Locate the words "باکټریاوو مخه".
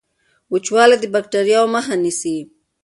1.13-1.93